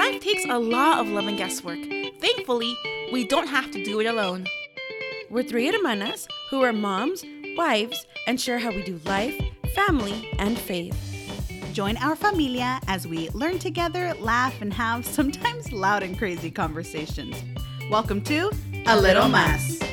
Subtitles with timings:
[0.00, 1.78] Life takes a lot of love and guesswork.
[2.20, 2.74] Thankfully,
[3.12, 4.46] we don't have to do it alone.
[5.28, 7.22] We're three hermanas who are moms,
[7.54, 9.38] wives, and share how we do life,
[9.74, 10.96] family, and faith.
[11.74, 17.36] Join our familia as we learn together, laugh, and have sometimes loud and crazy conversations.
[17.90, 18.50] Welcome to
[18.86, 19.89] A Little Mas.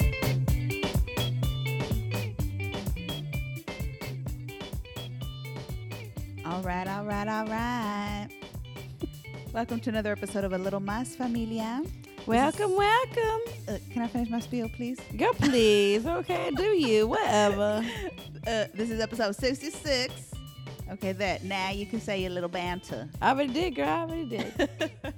[9.67, 11.83] Welcome to another episode of A Little Mas Familia.
[12.25, 13.41] Welcome, welcome.
[13.67, 14.97] Uh, can I finish my spiel, please?
[15.17, 16.05] Go, please.
[16.05, 17.07] Okay, do you?
[17.07, 17.85] Whatever.
[18.47, 20.31] Uh, this is episode 66.
[20.91, 23.09] Okay, that now you can say your little banter.
[23.21, 23.89] I already did, girl.
[23.89, 24.69] I already did.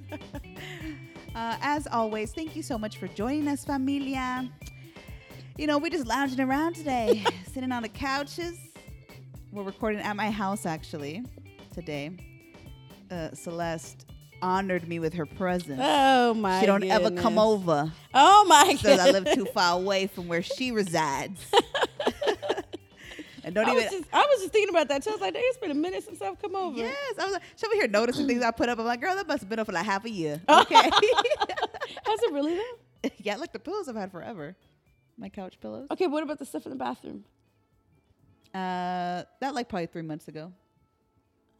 [1.36, 4.50] Uh, as always, thank you so much for joining us, familia.
[5.56, 8.58] You know, we're just lounging around today, sitting on the couches.
[9.52, 11.24] We're recording at my house actually
[11.72, 12.10] today.
[13.12, 14.09] Uh, Celeste
[14.42, 15.80] honored me with her presence.
[15.82, 16.60] Oh my!
[16.60, 20.42] she don't ever come over Oh my because I live too far away from where
[20.42, 21.40] she resides.
[23.44, 23.84] and don't I even.
[23.84, 25.10] was, just, I was just thinking about that too.
[25.10, 26.78] I was like, "Dang, it's been a minute since I've come over.
[26.78, 28.78] Yes, I was like, she over here noticing things I put up.
[28.78, 30.40] I'm like, girl, that must have been up for like half a year.
[30.48, 30.74] Okay.
[30.74, 33.10] Has it really though?
[33.18, 34.56] yeah, like the pillows I've had forever.
[35.16, 35.86] My couch pillows.
[35.90, 37.24] Okay, what about the stuff in the bathroom?
[38.54, 40.52] Uh, that like probably three months ago.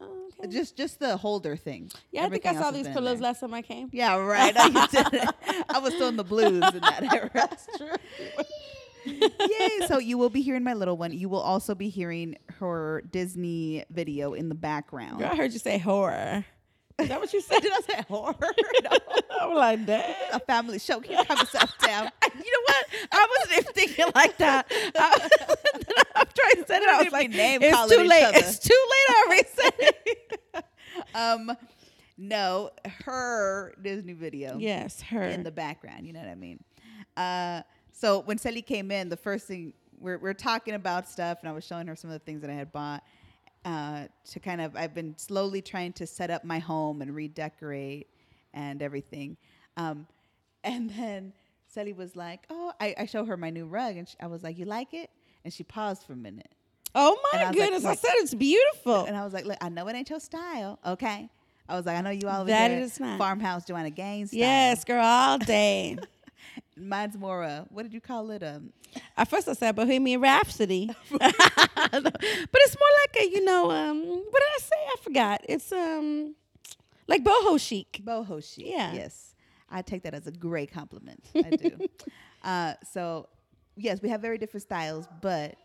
[0.01, 0.47] Oh, okay.
[0.51, 1.91] Just just the holder thing.
[2.11, 3.27] yeah, I think I saw these pillows there.
[3.29, 3.89] last time I came.
[3.91, 4.53] Yeah, right.
[4.55, 5.29] No, didn't.
[5.69, 7.29] I was still in the blues in that era.
[7.33, 7.91] That's true.
[9.05, 9.87] Yay!
[9.87, 11.11] So you will be hearing my little one.
[11.11, 15.19] You will also be hearing her Disney video in the background.
[15.19, 16.45] Girl, I heard you say horror.
[16.99, 17.61] Is that what you said?
[17.61, 18.35] Did I say horror?
[19.41, 20.13] I'm like, damn.
[20.33, 20.99] a family show.
[20.99, 22.11] Can't calm yourself down?
[22.35, 22.85] You know what?
[23.11, 24.67] I wasn't even thinking like that.
[24.95, 25.29] I,
[26.15, 26.89] I'm trying to say it.
[26.89, 28.23] I was like, name it's too late.
[28.23, 28.37] other.
[28.37, 29.05] It's too late.
[29.09, 30.65] I already said it.
[31.15, 31.57] Um,
[32.17, 32.71] no,
[33.05, 34.57] her Disney video.
[34.57, 35.23] Yes, her.
[35.23, 36.05] in the background.
[36.05, 36.63] You know what I mean?
[37.17, 37.61] Uh,
[37.91, 41.51] so when Sally came in, the first thing we're, we're talking about stuff, and I
[41.51, 43.03] was showing her some of the things that I had bought
[43.65, 44.75] uh, to kind of.
[44.75, 48.07] I've been slowly trying to set up my home and redecorate
[48.53, 49.37] and everything.
[49.77, 50.07] Um,
[50.63, 51.33] and then
[51.73, 54.43] Sally was like, "Oh, I, I show her my new rug, and she, I was
[54.43, 55.09] like, "You like it?"
[55.43, 56.51] And she paused for a minute,
[56.95, 57.83] oh and I my goodness!
[57.83, 59.05] like- I said it's beautiful.
[59.05, 61.29] and I was like, "Look, I know it ain't your style, okay."
[61.69, 63.17] I was like, "I know you all over That there, is not.
[63.17, 64.39] farmhouse Joanna Gaines style.
[64.39, 65.97] yes, girl, all day.
[66.77, 67.43] mine's more.
[67.43, 68.43] Uh, what did you call it?
[68.43, 68.73] Um,
[69.15, 74.33] At first, I said Bohemian Rhapsody, but it's more like a, you know, um, what
[74.41, 74.75] did I say?
[74.75, 75.41] I forgot.
[75.47, 76.35] It's um,
[77.07, 78.01] like boho chic.
[78.03, 78.65] boho chic.
[78.67, 78.93] Yeah.
[78.93, 79.30] Yes.
[79.71, 81.23] I take that as a great compliment.
[81.35, 81.79] I do.
[82.43, 83.27] uh, so,
[83.75, 85.55] yes, we have very different styles, but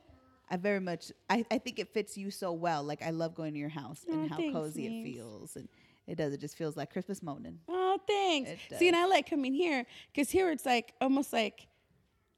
[0.48, 2.82] I very much, I, I think it fits you so well.
[2.84, 5.56] Like, I love going to your house Oh, and how thanks, cozy it feels.
[5.56, 5.68] And
[6.06, 6.32] it does.
[6.32, 7.58] It just feels like Christmas morning.
[7.68, 8.50] Oh, thanks.
[8.78, 8.96] See, and.
[8.96, 11.66] I like coming here because here it's like almost like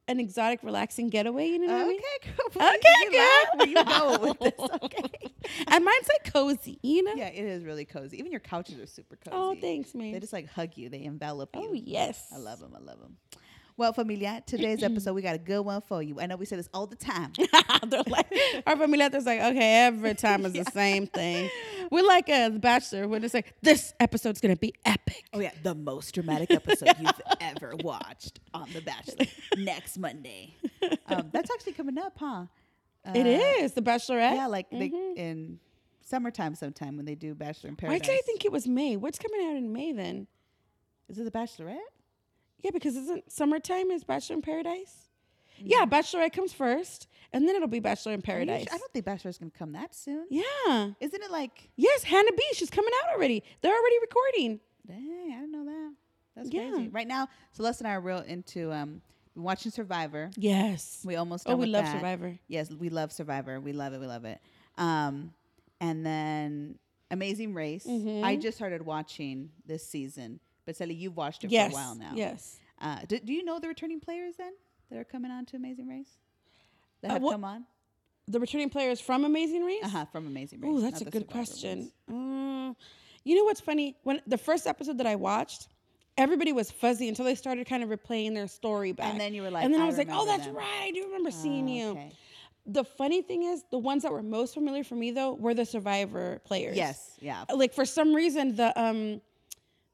[0.09, 1.49] an exotic, relaxing getaway.
[1.49, 2.01] You know what I mean?
[2.01, 2.69] Okay, girl.
[2.69, 4.69] Okay, laugh, Where you go with this?
[4.89, 5.33] Okay.
[5.67, 6.79] and mine's like cozy.
[6.83, 7.15] You know?
[7.15, 8.19] yeah, it is really cozy.
[8.19, 9.37] Even your couches are super cozy.
[9.37, 10.13] Oh, thanks, man.
[10.13, 10.89] They just like hug you.
[10.89, 11.69] They envelop oh, you.
[11.71, 12.27] Oh, yes.
[12.33, 12.73] I love them.
[12.75, 13.17] I love them.
[13.79, 16.21] Well, familia, today's episode we got a good one for you.
[16.21, 17.33] I know we say this all the time.
[17.87, 18.27] They're like,
[18.67, 21.49] our familia is like, okay, every time is the same thing.
[21.91, 25.25] We're like uh, The Bachelor when it's like, this episode's going to be epic.
[25.33, 29.27] Oh yeah, the most dramatic episode you've ever watched on The Bachelor
[29.57, 30.55] next Monday.
[31.07, 32.45] Um, that's actually coming up, huh?
[33.15, 34.35] it Uh, is The Bachelorette.
[34.35, 35.59] Yeah, like they, in
[36.05, 38.07] summertime sometime when they do Bachelor in Why Paradise.
[38.09, 38.97] did I think it was May?
[38.97, 40.27] What's coming out in May then?
[41.09, 41.77] Is it The Bachelorette?
[42.61, 45.09] Yeah, because isn't summertime is Bachelor in Paradise?
[45.59, 48.65] Yeah, Bachelorette comes first, and then it'll be Bachelor in Paradise.
[48.65, 48.75] sure?
[48.75, 50.27] I don't think Bachelor's gonna come that soon.
[50.31, 50.91] yeah.
[51.01, 51.69] Isn't it like?
[51.77, 52.43] Yes, Hannah B.
[52.55, 53.43] She's coming out already.
[53.61, 54.61] They're already recording.
[54.87, 55.95] Dang, I didn't know that.
[56.37, 56.71] That's Yeah.
[56.71, 56.89] crazy.
[56.89, 59.03] Right now, Celeste and I are real into um,
[59.35, 60.31] watching Survivor.
[60.37, 61.03] Yes.
[61.05, 61.93] We almost Oh, we love that.
[61.93, 62.39] Survivor.
[62.49, 63.61] Yes, we love Survivor.
[63.61, 64.01] We love it.
[64.01, 64.41] We love it.
[64.79, 65.35] Um,
[65.81, 66.79] and then
[67.11, 67.87] Amazing Race.
[67.87, 68.41] I Mhm.
[68.43, 71.73] just started watching this season, but Sally, you've watched it Yes.
[71.73, 72.13] for a while now.
[72.15, 72.59] Yes.
[72.81, 74.53] Uh, do, do you know the returning players then
[74.91, 76.19] that are coming on to Amazing Race?
[77.03, 77.67] That Uh, have what- come on?
[78.31, 79.83] The returning players from Amazing Race.
[79.85, 80.05] Uh huh.
[80.13, 80.71] From Amazing Race.
[80.71, 81.93] Oh, that's a good Survivor question.
[82.11, 82.77] Mm,
[83.25, 83.97] you know what's funny?
[84.03, 85.69] When the first episode that I watched,
[86.19, 89.07] everybody was fuzzy until they started kind of replaying their story back.
[89.13, 90.83] And then you were like, and then I, I was like, oh, that's them." right.
[90.83, 91.89] I do remember seeing Oh, you.
[91.93, 92.11] okay.
[92.67, 95.65] The funny thing is, the ones that were most familiar for me though were the
[95.65, 96.77] Survivor players.
[96.77, 97.17] Yes.
[97.21, 97.45] Yeah.
[97.55, 99.23] Like for some reason, the um,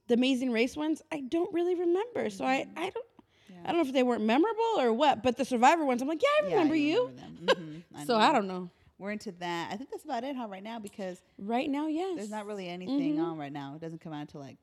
[0.09, 2.31] the Amazing Race ones, I don't really remember.
[2.31, 3.07] So I, I don't.
[3.65, 6.23] I don't know if they weren't memorable or what, but the Survivor ones, I'm like,
[6.23, 7.11] yeah, I Yeah, remember you.
[7.17, 7.55] remember.
[7.55, 8.21] Mhm, so know.
[8.21, 8.71] I don't know.
[8.99, 9.71] We're into that.
[9.73, 10.47] I think that's about it, huh?
[10.49, 12.17] Right now, because Right now, yes.
[12.17, 13.25] there's not really anything Mhm.
[13.25, 13.75] on right now.
[13.75, 14.57] It doesn't come out until like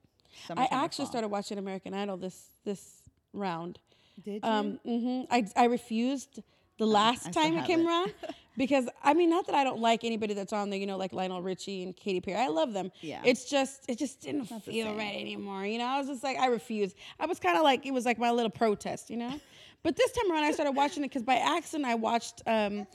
[0.56, 3.02] I actually started watching American Idol this this
[3.34, 3.78] round.
[4.22, 4.48] Did you?
[4.48, 6.40] Um, hmm I I refused
[6.78, 7.86] the last I time it came haven't.
[7.86, 8.14] around
[8.56, 11.12] because I mean, not that I don't like anybody that's on there, you know, like
[11.12, 12.38] Lionel Richie and Katy Perry.
[12.38, 12.90] I love them.
[13.00, 13.20] Yeah.
[13.24, 14.96] It's just it just didn't the feel same.
[14.98, 15.64] right anymore.
[15.64, 16.94] You know, I was just like I refuse.
[17.18, 19.40] I was kind of like it was like my little protest, you know.
[19.82, 22.86] But this time around, I started watching it because by accident I watched um,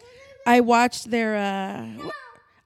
[0.46, 2.10] I watched their uh,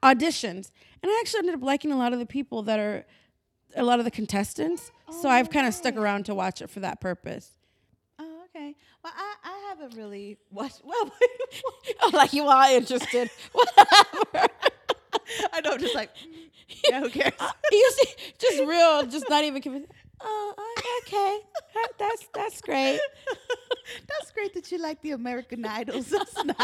[0.03, 0.71] auditions,
[1.01, 3.05] and I actually ended up liking a lot of the people that are
[3.75, 4.91] a lot of the contestants.
[5.21, 7.51] So I've kind of stuck around to watch it for that purpose.
[8.19, 8.75] oh, okay.
[9.03, 10.81] Well, I, I haven't really watched.
[10.85, 11.11] Well,
[12.03, 13.29] Oh, like you are interested.
[13.51, 14.47] Whatever.
[15.53, 16.09] I know, just like,
[16.89, 17.33] yeah, who cares?
[17.39, 19.91] Uh, you see, just real, just not even convinced.
[20.21, 20.53] Oh,
[21.03, 21.39] okay,
[21.97, 22.99] that's that's great.
[24.07, 26.07] That's great that you like the American Idols.
[26.09, 26.57] That's nice.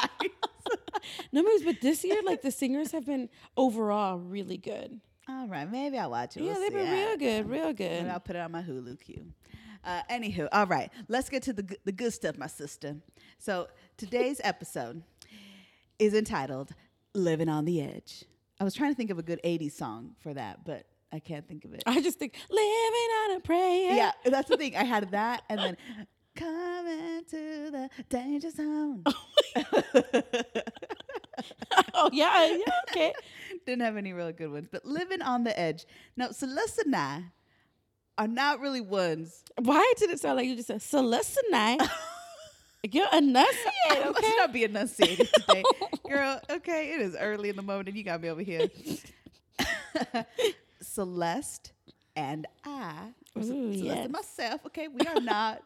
[1.31, 4.99] No moves, but this year, like the singers have been overall really good.
[5.29, 6.43] All right, maybe I'll watch it.
[6.43, 8.07] Yeah, We'll they've been real good, real Maybe good.
[8.07, 9.25] I'll put it on my Hulu queue.
[9.87, 12.97] Uh, anywho, all right, let's get to the g- the good stuff, my sister.
[13.39, 15.01] So today's episode
[15.97, 16.71] is entitled
[17.13, 18.25] "Living on the Edge."
[18.59, 21.47] I was trying to think of a good '80s song for that, but I can't
[21.47, 21.83] think of it.
[21.87, 22.61] I just think living
[23.31, 23.93] on a prayer.
[23.93, 24.75] Yeah, that's the thing.
[24.75, 25.77] I had that, and then
[26.35, 29.03] coming to the danger zone.
[31.93, 33.13] oh yeah, yeah, okay.
[33.65, 35.85] Didn't have any real good ones, but living on the edge.
[36.17, 37.23] Now, Celeste and I
[38.17, 39.43] are not really ones.
[39.57, 41.87] Why did it sound like you just said Celestinite?
[42.89, 43.47] You're enunciate,
[43.89, 44.33] I must okay?
[44.37, 45.63] not be enunciating today,
[46.09, 46.39] girl.
[46.49, 47.95] Okay, it is early in the morning.
[47.95, 48.69] You got me over here.
[50.81, 51.73] Celeste
[52.15, 53.97] and I, Ooh, Celeste yes.
[54.05, 54.65] and myself.
[54.67, 55.63] Okay, we are not.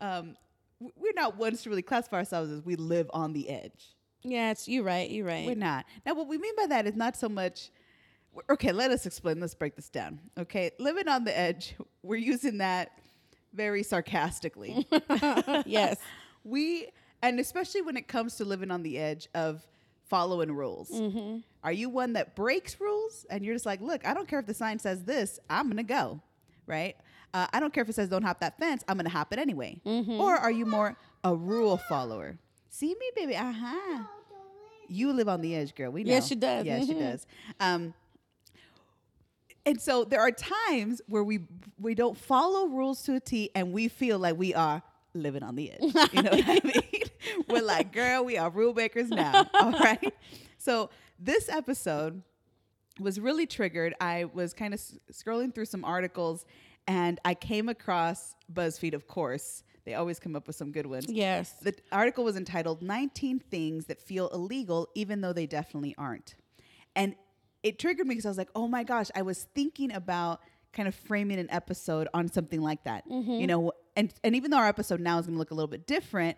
[0.00, 0.36] Um,
[0.80, 3.96] we're not ones to really classify ourselves as we live on the edge.
[4.22, 5.46] Yeah, it's you right, You're right.
[5.46, 5.86] We're not.
[6.04, 7.70] Now, what we mean by that is not so much.
[8.50, 9.40] Okay, let us explain.
[9.40, 10.20] Let's break this down.
[10.38, 12.92] Okay, living on the edge, we're using that
[13.52, 14.86] very sarcastically.
[15.66, 15.96] yes.
[16.44, 16.88] we,
[17.22, 19.66] and especially when it comes to living on the edge of
[20.08, 20.90] following rules.
[20.90, 21.38] Mm-hmm.
[21.64, 24.46] Are you one that breaks rules and you're just like, look, I don't care if
[24.46, 26.20] the sign says this, I'm gonna go,
[26.66, 26.96] right?
[27.34, 29.38] Uh, I don't care if it says don't hop that fence, I'm gonna hop it
[29.38, 29.80] anyway.
[29.84, 30.20] Mm-hmm.
[30.20, 32.38] Or are you more a rule follower?
[32.70, 33.36] See me, baby.
[33.36, 34.02] Uh huh.
[34.88, 35.90] You live on the edge, girl.
[35.90, 36.12] We know.
[36.12, 36.64] Yes, she does.
[36.64, 37.00] Yes, she Mhm.
[37.00, 37.26] does.
[37.60, 37.92] Um,
[39.68, 41.40] and so there are times where we
[41.78, 44.82] we don't follow rules to a T, and we feel like we are
[45.14, 45.80] living on the edge.
[46.12, 47.02] You know what I mean?
[47.48, 49.46] We're like, girl, we are rule breakers now.
[49.54, 50.12] All right.
[50.58, 52.22] So this episode
[53.00, 53.94] was really triggered.
[54.00, 56.44] I was kind of s- scrolling through some articles,
[56.86, 58.94] and I came across BuzzFeed.
[58.94, 61.06] Of course, they always come up with some good ones.
[61.08, 61.52] Yes.
[61.62, 66.34] The article was entitled 19 Things That Feel Illegal Even Though They Definitely Aren't.
[66.96, 67.14] And
[67.62, 70.40] it triggered me because I was like, oh my gosh, I was thinking about
[70.72, 73.04] kind of framing an episode on something like that.
[73.06, 73.46] You mm-hmm.
[73.46, 75.86] know, and, and even though our episode now is going to look a little bit
[75.86, 76.36] different,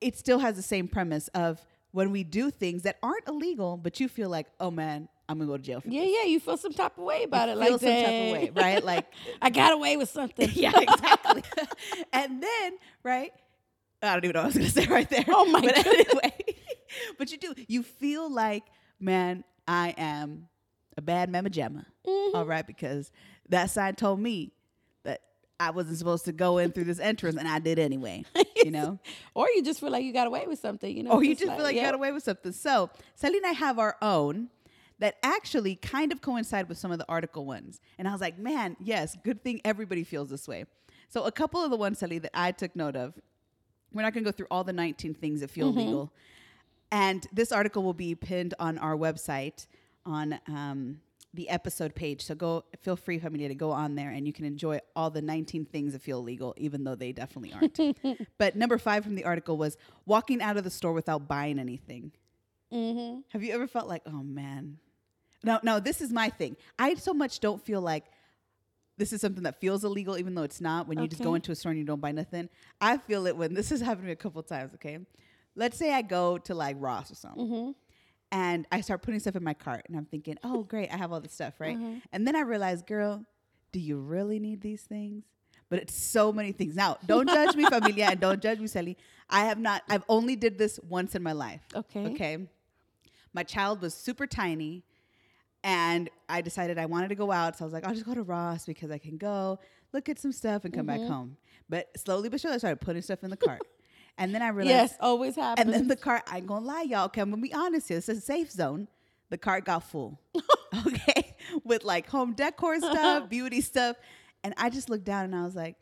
[0.00, 4.00] it still has the same premise of when we do things that aren't illegal, but
[4.00, 5.94] you feel like, oh man, I'm going to go to jail for that.
[5.94, 6.10] Yeah, this.
[6.14, 7.52] yeah, you feel some type of way about it.
[7.52, 8.84] Feel like some type of way, right?
[8.84, 9.06] Like,
[9.42, 10.50] I got away with something.
[10.54, 11.42] yeah, exactly.
[12.12, 12.72] and then,
[13.02, 13.32] right?
[14.02, 15.24] I don't even know what I was gonna say right there.
[15.28, 15.86] Oh my but God.
[15.86, 16.32] anyway,
[17.18, 17.54] but you do.
[17.66, 18.64] You feel like,
[19.00, 20.48] man, I am
[20.96, 21.84] a bad mama jamma.
[22.06, 22.36] Mm-hmm.
[22.36, 23.12] All right, because
[23.48, 24.52] that sign told me
[25.04, 25.20] that
[25.60, 28.24] I wasn't supposed to go in through this entrance, and I did anyway.
[28.64, 28.98] You know,
[29.34, 31.12] Or you just feel like you got away with something, you know?
[31.12, 32.50] or you just feel like you got away with something.
[32.50, 34.48] So Sally and I have our own
[34.98, 37.80] that actually kind of coincide with some of the article ones.
[37.96, 40.64] And I was like, man, yes, good thing everybody feels this way.
[41.08, 43.14] So a couple of the ones, Sally, that I took note of,
[43.92, 46.12] we're not going to go through all the 19 things that feel legal.
[46.96, 49.66] And this article will be pinned on our website
[50.06, 50.98] on um,
[51.34, 52.24] the episode page.
[52.24, 55.20] So go, feel free, Familia, to go on there and you can enjoy all the
[55.20, 58.26] 19 things that feel legal, even though they definitely aren't.
[58.38, 59.76] but number five from the article was
[60.06, 62.12] walking out of the store without buying anything.
[62.72, 63.20] Mm-hmm.
[63.28, 64.78] Have you ever felt like, oh man?
[65.44, 66.56] No, no, this is my thing.
[66.78, 68.04] I so much don't feel like
[68.96, 70.88] this is something that feels illegal, even though it's not.
[70.88, 72.48] When you just go into a store and you don't buy nothing,
[72.80, 74.72] I feel it when this has happened to me a couple times.
[74.76, 74.98] Okay,
[75.56, 77.70] let's say I go to like Ross or something, Mm-hmm.
[78.32, 81.12] and I start putting stuff in my cart, and I'm thinking, oh great, I have
[81.12, 81.76] all this stuff, right?
[81.76, 82.02] Mhm.
[82.12, 83.24] And then I realize, girl,
[83.72, 85.24] do you really need these things?
[85.68, 86.76] But it's so many things.
[86.76, 88.96] Now, don't judge me, familia, and don't judge me, Sally.
[89.28, 89.82] I have not.
[89.88, 91.60] I've only did this once in my life.
[91.74, 92.06] Okay.
[92.12, 92.38] Okay.
[93.32, 94.84] My child was super tiny
[95.64, 97.58] and I decided I wanted to go out.
[97.58, 99.58] So I was like, I'll just go to Ross because I can go
[99.92, 101.36] look at some stuff and come back home.
[101.68, 103.60] But slowly but surely, I started putting stuff in the cart.
[104.18, 105.64] and then I realized, Yes, always happens.
[105.66, 107.06] and then the cart, I ain't gonna lie, y'all.
[107.06, 107.98] Okay, I'm gonna be honest here.
[107.98, 108.88] It's a safe zone.
[109.30, 110.20] The cart got full.
[110.86, 111.36] okay.
[111.64, 113.96] With like home decor stuff, beauty stuff.
[114.44, 115.76] And I just looked down and I was like,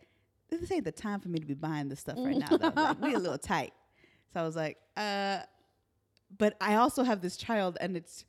[0.49, 2.47] this ain't the time for me to be buying this stuff right now.
[2.75, 3.73] Like, we a little tight.
[4.33, 5.41] So I was like, uh,
[6.37, 8.25] but I also have this child and it's,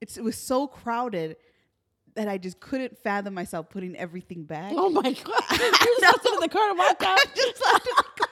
[0.00, 1.36] it's, it was so crowded
[2.14, 4.72] that I just couldn't fathom myself putting everything back.
[4.74, 5.14] Oh my god!
[5.52, 7.18] You just left it in the cart and walked out.
[7.18, 8.28] I just left it in the car.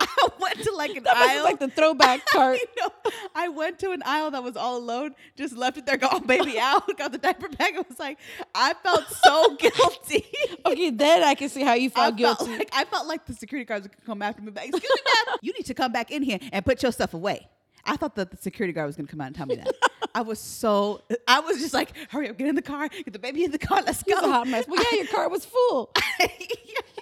[0.00, 1.44] I went to like an That aisle.
[1.44, 2.58] like the throwback cart.
[2.80, 3.12] I know.
[3.34, 6.20] I went to an aisle that was all alone, just left it there, got oh,
[6.20, 7.74] baby out, got the diaper bag.
[7.76, 8.18] It was like,
[8.54, 10.26] I felt so guilty.
[10.66, 12.44] Okay, then I can see how you I felt guilty.
[12.46, 14.50] Felt like, I felt like the security guards would come after me.
[14.50, 14.68] Back.
[14.68, 15.36] Excuse me, ma'am.
[15.42, 17.48] You need to come back in here and put your stuff away.
[17.84, 19.74] I thought that the security guard was going to come out and tell me that.
[20.14, 23.18] I was so, I was just like, hurry up, get in the car, get the
[23.18, 24.30] baby in the car, let's It was a go.
[24.30, 24.66] hot mess.
[24.68, 25.90] Well, yeah, your car was full.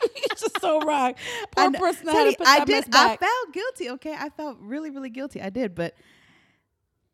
[0.03, 1.15] It's just so wrong.
[1.15, 1.79] I Poor know.
[1.79, 2.89] person that had to put I that did.
[2.89, 3.91] mess I felt guilty.
[3.91, 5.43] Okay, I felt really, really guilty.
[5.43, 5.95] I did, but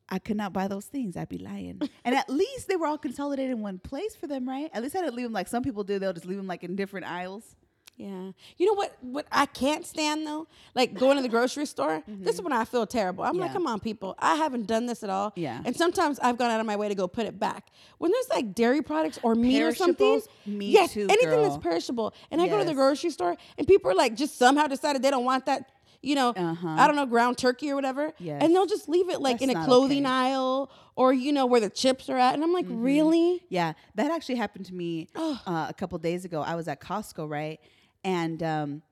[0.09, 1.17] I could not buy those things.
[1.17, 1.81] I'd be lying.
[2.05, 4.71] and at least they were all consolidated in one place for them, right?
[4.73, 5.99] At least I didn't leave them like some people do.
[5.99, 7.57] They'll just leave them like in different aisles.
[7.97, 8.33] Yeah.
[8.59, 8.95] You know what?
[9.01, 12.03] What I can't stand though, like going to the grocery store.
[12.27, 13.25] This is when I feel terrible.
[13.25, 13.57] I'm like, Mm-hmm.
[13.57, 14.15] Come on, people.
[14.19, 15.33] I haven't done this at all.
[15.37, 15.63] Yeah.
[15.65, 17.69] And sometimes I've gone out of my way to go put it back.
[17.99, 20.21] When there's like dairy products or meat or something.
[20.45, 22.13] Me yes, too, anything that's perishable.
[22.31, 25.11] And I go to the grocery store and people are like just somehow decided they
[25.11, 25.71] don't want that.
[26.03, 26.69] You know, Uh-huh.
[26.69, 28.13] I don't know, ground turkey or whatever.
[28.19, 28.43] Yes.
[28.43, 30.13] And they'll just leave it like That's in a clothing okay.
[30.15, 32.35] aisle or, you know, where the chips are at.
[32.35, 32.83] And I'm like, Mm-hmm.
[32.83, 33.43] really?
[33.49, 36.43] Yeah, that actually happened to me uh, a couple days ago.
[36.43, 37.59] I was at Costco, right?
[38.07, 38.83] And um,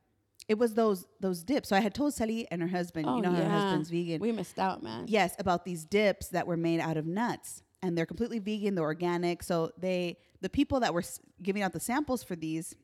[0.49, 1.69] it was those those dips.
[1.69, 4.21] So I had told Sally and her husband, you know, her husband's vegan.
[4.21, 5.05] We missed out, man.
[5.07, 8.75] Yes, about these dips that were made out of nuts, and they're completely vegan.
[8.75, 9.43] They're organic.
[9.43, 11.05] So they, the people that were
[11.43, 12.75] giving out the samples for these,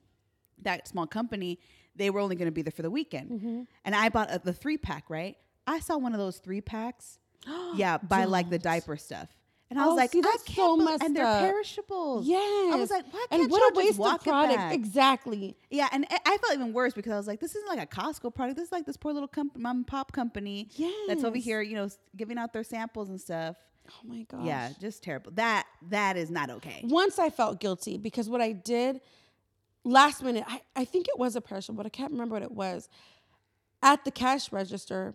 [0.63, 1.59] that small company,
[1.97, 3.31] they were only going to be there for the weekend.
[3.31, 3.63] Mm-hmm.
[3.85, 5.11] And I bought a, the three pack.
[5.11, 7.19] Right, I saw one of those three packs.
[7.75, 9.29] yeah, by like the diaper stuff.
[9.71, 11.43] And I was Oh, like, see, I that's can't so messed and they're up.
[11.43, 12.27] perishables.
[12.27, 12.75] Yes.
[12.75, 14.75] I was like, why can't and what y'all a waste of product.
[14.75, 15.57] Exactly.
[15.71, 17.87] Yeah, and I- I felt even worse because I was like, this isn't like a
[17.87, 18.57] Costco product.
[18.57, 20.93] This is like this poor little comp- mom and pop company yes.
[21.07, 23.57] that's over here, you know, giving out their samples and stuff.
[23.89, 24.41] Oh my gosh.
[24.45, 25.31] Yeah, just terrible.
[25.33, 26.81] That that is not okay.
[26.85, 29.01] Once I felt guilty because what I did
[29.85, 32.53] last minute, I, I think it was a perishable, but I can't remember what it
[32.53, 32.89] was.
[33.83, 35.15] At the cash register,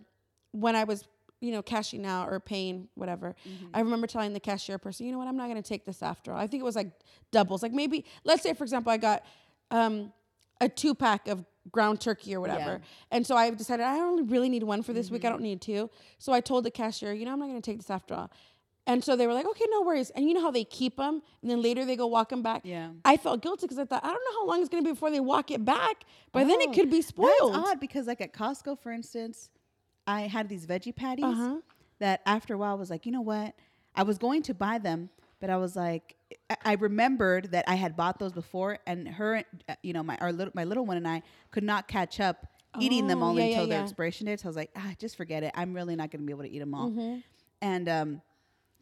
[0.52, 1.04] when I was,
[1.40, 3.66] you know, cashing out or paying whatever, Mm-hmm.
[3.74, 6.32] I remember telling the cashier person, you know what, I'm not gonna take this after
[6.32, 6.38] all.
[6.38, 6.90] I think it was like
[7.30, 7.62] doubles.
[7.62, 9.24] Like maybe, let's say for example, I got
[9.70, 10.12] um
[10.60, 12.60] a two pack of ground turkey or whatever.
[12.60, 12.74] Yeah.
[12.76, 12.82] Mm-hmm.
[13.10, 15.24] And so I decided I only really need one for this week.
[15.24, 15.90] I don't need two.
[16.18, 18.30] So I told the cashier, you know, I'm not going to take this after all.
[18.86, 20.10] And so they were like, okay, no worries.
[20.10, 22.60] And you know how they keep them and then later they go walk them back?
[22.64, 22.90] Yeah.
[23.04, 24.92] I felt guilty because I thought, I don't know how long it's going to be
[24.92, 26.04] before they walk it back.
[26.30, 27.52] By then it Oh, could be spoiled.
[27.54, 29.50] That's odd because like at Costco, for instance,
[30.06, 31.56] I had these veggie patties Uh-huh.
[31.98, 33.54] that after a while I was like, you know what?
[33.94, 35.10] I was going to buy them,
[35.40, 36.16] but I was like,
[36.64, 40.32] I- remembered that I had bought those before, and her, uh, you know, my our
[40.32, 42.46] little my little one and I could not catch up
[42.78, 43.84] eating them Oh, all yeah, until yeah, their yeah.
[43.84, 44.44] expiration dates.
[44.44, 45.52] I was like, ah, just forget it.
[45.54, 46.90] I'm really not going to be able to eat them all.
[46.90, 47.18] Mm-hmm.
[47.62, 48.22] And um,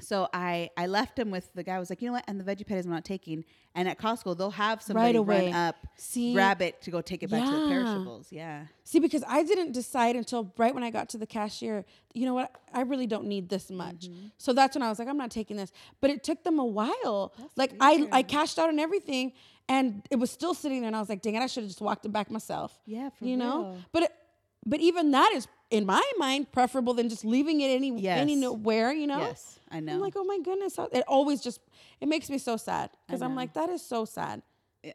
[0.00, 1.78] so I I left him with the guy.
[1.78, 2.24] Was like, you know what?
[2.26, 3.44] And the veggie patties I'm not taking.
[3.76, 5.46] And at Costco, they'll have somebody away.
[5.46, 6.32] run up, See?
[6.32, 8.28] grab it to go take it back to the perishables.
[8.30, 8.66] Yeah.
[8.84, 12.34] See, because I didn't decide until right when I got to the cashier, you know
[12.34, 12.54] what?
[12.72, 14.08] I really don't need this much.
[14.08, 14.26] Mm-hmm.
[14.38, 15.72] So that's when I was like, I'm not taking this.
[16.00, 17.32] But it took them a while.
[17.56, 19.32] like I, I cashed out on everything
[19.68, 21.70] and it was still sitting there and I was like, dang it, I should have
[21.70, 22.78] just walked it back myself.
[22.86, 23.76] Yeah, for you know?
[23.92, 24.12] But it,
[24.66, 28.18] but even that is in my mind preferable than just leaving it any Yes.
[28.20, 29.20] anywhere, you know?
[29.20, 29.94] Yes, I know.
[29.94, 30.78] I'm like, oh my goodness.
[30.92, 31.60] It always just
[32.00, 32.90] it makes me so sad.
[33.06, 34.42] Because I'm like, that is so sad.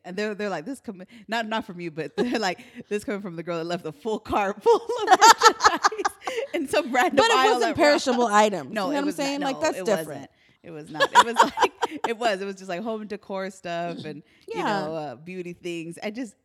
[0.06, 2.60] and they're they're like this coming not not from you, but they're like
[2.90, 6.14] this coming from the girl that left a full car full of merchandise
[6.54, 7.18] in some random.
[7.18, 8.72] But it wasn't perishable items.
[8.72, 9.42] No, you know what I'm was not- saying?
[9.42, 10.08] like no, that's different.
[10.08, 10.30] Wasn't.
[10.62, 11.10] It was not.
[11.12, 11.72] It was like
[12.08, 12.42] it was.
[12.42, 15.98] It was just like home decor stuff and you know uh, beauty things.
[16.04, 16.36] I just.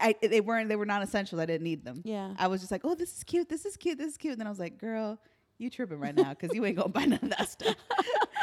[0.00, 1.40] I, they weren't they were non essentials.
[1.40, 2.02] I didn't need them.
[2.04, 2.34] Yeah.
[2.36, 3.48] I was just like, oh, this is cute.
[3.48, 3.98] This is cute.
[3.98, 4.32] This is cute.
[4.32, 5.20] And then I was like, girl,
[5.62, 7.76] you tripping right now because you ain't gonna buy none of that stuff.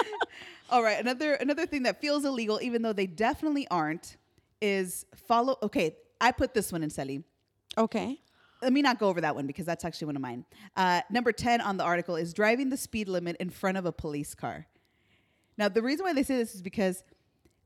[0.69, 4.17] All right, another another thing that feels illegal, even though they definitely aren't,
[4.61, 5.57] is follow.
[5.61, 7.23] Okay, I put this one in Sally.
[7.77, 8.19] Okay.
[8.61, 10.43] Let me not go over that one because that's actually one of mine.
[10.75, 13.91] Uh, number 10 on the article is driving the speed limit in front of a
[13.93, 14.67] police car.
[15.57, 17.05] Now, the reason why they say this is because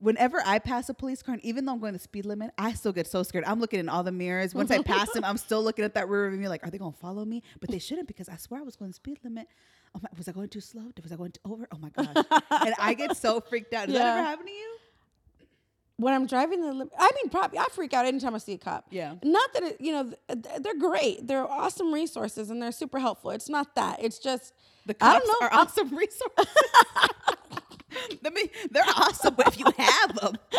[0.04, 2.74] whenever I pass a police car, and even though I'm going the speed limit, I
[2.74, 3.46] still get so scared.
[3.48, 4.54] I'm looking in all the mirrors.
[4.54, 6.78] Once I pass them, I'm still looking at that rear view mirror like, are they
[6.78, 7.42] going to follow me?
[7.60, 9.48] But they shouldn't because I swear I was going the speed limit.
[9.96, 10.84] Oh my, was I going too slow?
[11.02, 11.68] Was I going too over?
[11.72, 12.26] Oh my gosh.
[12.52, 13.86] and I get so freaked out.
[13.88, 14.14] Does that Yeah.
[14.20, 14.78] ever happen to you?
[15.98, 18.88] when I'm driving the, I mean, probably I freak out anytime I see a cop.
[18.90, 19.14] Yeah.
[19.24, 21.28] Not that it, you know, th- th- they're great.
[21.28, 23.30] They're awesome resources and they're super helpful.
[23.30, 24.04] It's not that.
[24.04, 24.54] It's just
[24.88, 25.48] The I cops don't know.
[25.48, 26.48] are awesome resources.
[28.26, 30.38] I mean, they're awesome if you have them.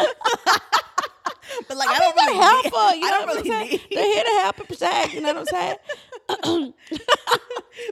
[1.68, 2.94] but like I, I don't really help her.
[2.96, 3.80] You I don't really need.
[3.90, 5.14] They're here to help and protect.
[5.14, 5.76] You know what I'm saying?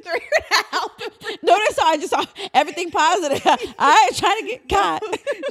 [0.05, 1.01] they're here to help.
[1.01, 1.43] And protect.
[1.43, 1.87] No, that's all.
[1.87, 3.41] I just saw everything positive.
[3.79, 5.03] I ain't trying to get caught.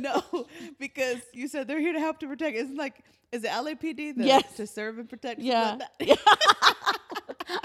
[0.02, 0.48] no,
[0.80, 2.58] because you said they're here to help to protect.
[2.58, 4.58] Isn't like is it LAPD the, yes.
[4.58, 5.40] to serve and protect?
[5.40, 5.78] Yeah.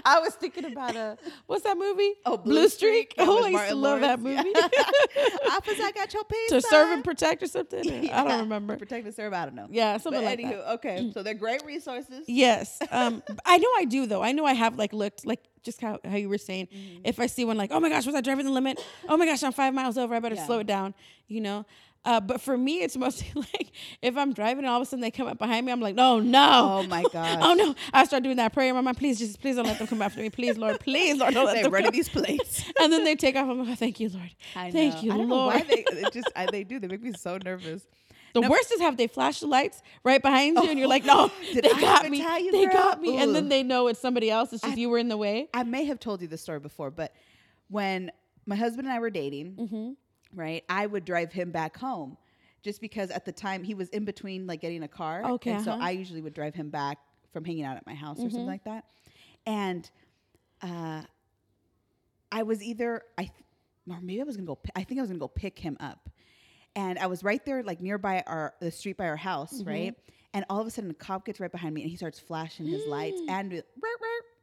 [0.06, 2.12] I was thinking about uh, what's that movie?
[2.24, 3.14] Oh, Blue Streak.
[3.18, 4.44] Yeah, oh, I used to Martin love that Lawrence.
[4.44, 4.54] movie.
[5.50, 6.50] Officer, I got your piece.
[6.50, 8.10] to serve and protect or something.
[8.12, 8.76] I don't remember.
[8.76, 9.32] Protect and serve.
[9.32, 9.66] I don't know.
[9.68, 10.72] Yeah, something but like anywho, that.
[10.74, 11.10] okay.
[11.12, 12.24] So they're great resources.
[12.28, 12.78] Yes.
[12.92, 14.22] Um, I know I do though.
[14.22, 16.68] I know I have like looked like just how, how you were saying.
[16.72, 17.00] Mm-hmm.
[17.04, 18.80] If I see one like, oh my gosh, was I driving the limit?
[19.08, 20.14] Oh my gosh, I'm five miles over.
[20.14, 20.46] I better Yeah.
[20.46, 20.94] slow it down.
[21.26, 21.66] You know.
[22.06, 25.00] Uh, but for me, it's mostly like if I'm driving and all of a sudden
[25.02, 26.78] they come up behind me, I'm like, no, no.
[26.78, 27.40] Oh my God.
[27.42, 27.74] Oh no!
[27.92, 28.96] I start doing that prayer in my mind.
[28.96, 30.30] Please, just please don't let them come after me.
[30.30, 31.96] Please, Lord, please, Lord, don't let They're them running come.
[31.96, 32.64] these plates.
[32.80, 33.48] And then they take off.
[33.50, 34.30] I'm like, oh, thank you, Lord.
[34.54, 35.00] I Thank know.
[35.02, 35.54] you, I don't Lord.
[35.54, 36.78] know why they it just I, they do.
[36.78, 37.82] They make me so nervous.
[38.34, 38.50] The No.
[38.50, 41.64] worst is have they flash the lights right behind you, and you're like, no, Did
[41.64, 42.20] they I got me.
[42.22, 42.72] tell you, they girl?
[42.74, 44.52] got me, and then they know it's somebody else.
[44.52, 45.48] It's just you were in the way.
[45.54, 47.12] I may have told you this story before, but
[47.68, 48.12] when
[48.44, 49.92] my husband and I were dating, Mm-hmm.
[50.36, 52.16] Right, I would drive him back home
[52.62, 55.24] just because at the time he was in between like getting a car.
[55.32, 55.82] Okay, And so uh-huh.
[55.82, 56.98] I usually would drive him back
[57.32, 58.30] from hanging out at my house or Mm-hmm.
[58.30, 58.84] something like that.
[59.46, 59.88] And
[60.62, 61.02] uh,
[62.32, 63.32] I was either, I, th-
[63.88, 65.76] or maybe I was gonna go, pi- I think I was gonna go pick him
[65.80, 66.08] up.
[66.74, 69.68] And I was right there, like nearby our, the street by our house, Mm-hmm.
[69.68, 69.94] right?
[70.34, 72.66] And all of a sudden, a cop gets right behind me, and he starts flashing
[72.66, 73.62] his lights and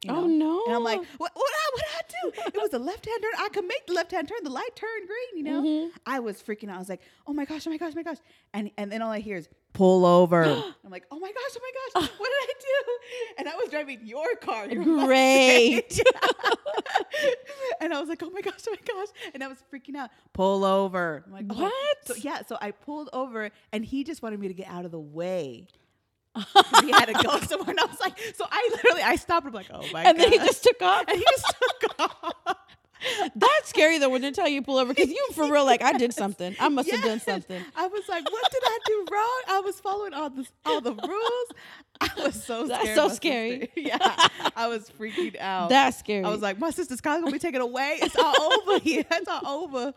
[0.04, 0.64] you Oh, no!
[0.66, 1.32] And I'm like, what?
[1.34, 1.52] What?
[1.52, 2.42] I, what I do?
[2.58, 3.32] It was a left hand turn.
[3.38, 4.38] I could make the left hand turn.
[4.42, 5.36] The light turned green.
[5.36, 5.62] You know.
[5.62, 5.96] Mm-hmm.
[6.06, 6.76] I was freaking out.
[6.76, 8.18] I was like, oh my gosh, oh my gosh, oh my gosh.
[8.52, 10.44] And and then all I hear is pull over.
[10.84, 12.92] I'm like, oh my gosh, oh my gosh, what did I do?
[13.38, 14.68] And I was driving your car.
[15.06, 16.00] Great.
[17.80, 19.08] And I was like, oh my gosh, oh my gosh.
[19.34, 20.10] And I was freaking out.
[20.32, 21.22] Pull over.
[21.26, 21.62] I'm like, oh.
[21.62, 21.96] What?
[22.04, 24.90] So yeah, so I pulled over, and he just wanted me to get out of
[24.90, 25.66] the way.
[26.82, 29.46] he had to go somewhere, and I was like, so I literally, I stopped.
[29.46, 31.04] I'm like, oh my god and then he just took off.
[31.08, 32.00] and he just took
[32.46, 32.56] off.
[33.36, 35.92] That's scary though when they tell you pull over because you for real like I
[35.92, 36.56] did something.
[36.58, 37.62] I must have done something.
[37.76, 39.42] I was like, what did I do wrong?
[39.48, 41.48] I was following all the all the rules.
[42.00, 42.96] I was so That's scared.
[42.96, 43.60] so my scary.
[43.60, 43.72] sister.
[43.76, 44.16] Yeah,
[44.56, 45.68] I was freaking out.
[45.70, 46.24] That's scary.
[46.24, 47.98] I was like, my sister's car gonna be taken away.
[48.02, 49.04] It's all over here.
[49.10, 49.94] It's all over.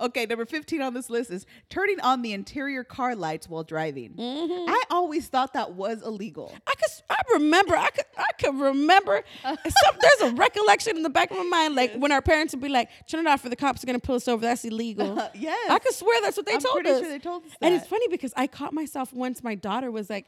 [0.00, 4.14] Okay, number 15 on this list is turning on the interior car lights while driving.
[4.14, 4.70] Mm-hmm.
[4.70, 6.54] I always thought that was illegal.
[6.66, 11.10] I could I remember I could I could remember some, there's a recollection in the
[11.10, 13.50] back of my mind like when our parents would be like turn it off or
[13.50, 15.16] the cops are gonna pull us over that's illegal.
[15.34, 15.70] yes.
[15.70, 17.00] I could swear that's what they I'm told pretty us.
[17.00, 17.90] sure they told us And it's that.
[17.90, 20.26] funny because I caught myself once my daughter was like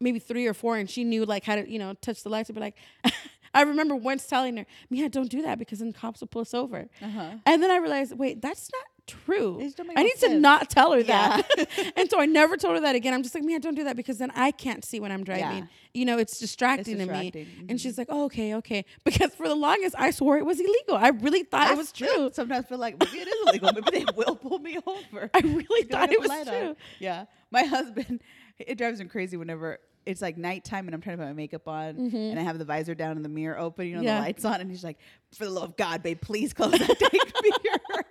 [0.00, 2.48] maybe three or four and she knew like how to you know touch the lights
[2.48, 2.76] and be like.
[3.52, 6.54] I remember once telling her, "Mia, don't do that because then cops will pull us
[6.54, 7.30] over." Uh-huh.
[7.44, 9.58] And then I realized, wait, that's not true.
[9.58, 11.42] It just don't make I need to not tell her Yeah.
[11.42, 11.92] that.
[11.96, 13.12] and so I never told her that again.
[13.12, 15.58] I'm just like, Mia, don't do that because then I can't see when I'm driving.
[15.58, 15.64] Yeah.
[15.94, 17.46] You know, it's distracting, to distracting.
[17.46, 17.66] me.
[17.68, 18.84] And she's like, oh, okay, okay.
[19.02, 20.94] Because for the longest, I swore it was illegal.
[20.94, 22.30] I really thought I it was true.
[22.32, 23.72] Sometimes feel like maybe it is illegal.
[23.72, 25.28] Maybe they will pull me over.
[25.34, 26.46] I really thought it was on.
[26.46, 26.76] true.
[27.00, 28.20] Yeah, my husband,
[28.60, 31.68] it drives him crazy whenever it's like nighttime and I'm trying to put my makeup
[31.68, 34.06] on and I have the visor down and the mirror open, you know, Mm-hmm.
[34.06, 34.16] Yeah.
[34.16, 34.98] the lights on, and he's like,
[35.34, 36.78] "For the love of God, babe, please close that
[37.64, 38.04] mirror."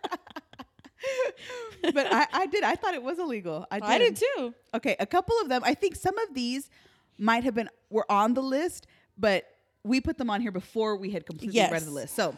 [1.94, 2.64] but I, I did.
[2.64, 3.66] I thought it was illegal.
[3.72, 3.90] I did.
[3.90, 4.54] I did too.
[4.76, 5.62] Okay, a couple of them.
[5.64, 6.70] I think some of these
[7.18, 9.46] might have been were on the list, but
[9.84, 12.16] we put them on here before we had completely read the list.
[12.16, 12.38] So.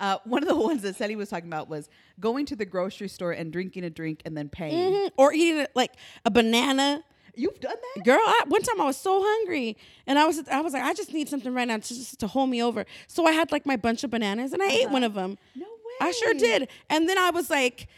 [0.00, 1.88] Uh, one of the ones that Sally was talking about was
[2.18, 4.92] going to the grocery store and drinking a drink and then paying.
[4.92, 5.10] Mhm.
[5.16, 5.92] Or eating it like
[6.24, 7.04] a banana.
[7.36, 8.04] You've done that?
[8.04, 10.94] Girl, I, one time I was so hungry and I was I was like, I
[10.94, 12.84] just need something right now to, just to hold me over.
[13.06, 15.06] So I had like my bunch of bananas and I ate one uh-huh.
[15.06, 15.38] of them.
[15.54, 16.08] No way.
[16.08, 16.68] I sure did.
[16.90, 17.88] And then I was like,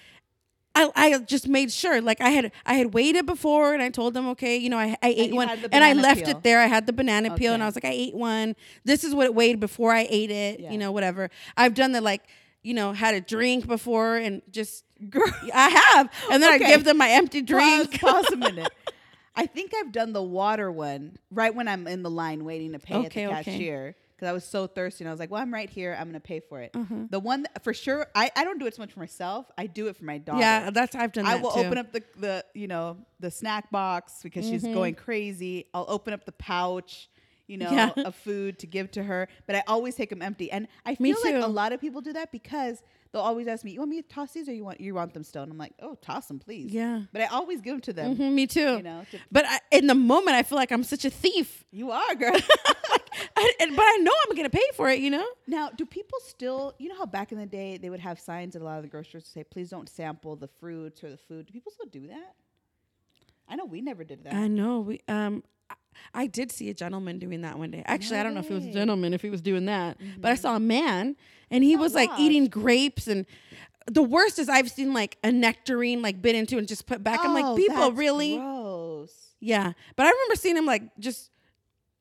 [0.77, 4.12] I, I just made sure like I had I had waited before and I told
[4.12, 6.37] them okay you know I, I ate one and I left peel.
[6.37, 9.03] it there I had the banana peel and I was like I ate one this
[9.03, 10.72] is what it weighed before I ate it Yeah.
[10.72, 12.25] you know whatever I've done the like
[12.62, 15.25] you know had a drink before and just Girl.
[15.55, 16.64] I have and then Okay.
[16.66, 18.72] I give them my empty drink Pause, pause a minute.
[19.37, 22.79] I think I've done the water one right when I'm in the line waiting to
[22.79, 23.44] pay Okay, at the okay.
[23.44, 25.94] cashier because I was so thirsty and I was like, "Well, I'm right here.
[25.99, 27.07] I'm gonna pay for it." Mm-hmm.
[27.11, 29.51] The one that, for sure, I, I don't do it so much for myself.
[29.59, 30.40] I do it for my daughter.
[30.40, 31.61] yeah that's I've done I that will too.
[31.61, 34.72] open up the, the you know the snack box because she's Mm-hmm.
[34.75, 35.66] going crazy.
[35.75, 37.11] I'll open up the pouch,
[37.46, 37.90] you know, Yeah.
[37.96, 40.51] of food to give to her, but I always take them empty.
[40.51, 42.83] And I feel like a lot of people do that because
[43.16, 45.14] they'll always ask me, "You want me to toss these, or you want you want
[45.14, 47.02] them still?" And I'm like, "Oh, toss them, please." Yeah.
[47.12, 48.16] But I always give them to them.
[48.16, 50.85] Mhm, me too You know, to- but I, in the moment I feel like I'm
[50.85, 52.33] such a thief You are, girl.
[53.38, 56.18] I, and, but I know I'm gonna pay for it you know now, do people
[56.20, 56.74] still?
[56.79, 58.83] You know how back in the day they would have signs at a lot of
[58.83, 61.72] the grocery stores to say, "Please don't sample the fruits or the food." Do people
[61.72, 62.35] still do that?
[63.48, 64.35] I know we never did that.
[64.35, 65.42] I know we um
[66.15, 67.83] I did see a gentleman doing that one day.
[67.87, 69.99] Actually, No I don't know if it was a gentleman if he was doing that,
[70.19, 70.41] but I mm-hmm.
[70.43, 71.17] saw a man
[71.51, 73.27] and he Got was like eating grapes and.
[73.89, 77.21] The worst is I've seen like a nectarine like bit into and just put back.
[77.23, 78.37] I'm Oh, like, people that's really?
[78.37, 79.13] gross.
[79.39, 81.31] Yeah, but I remember seeing him like just,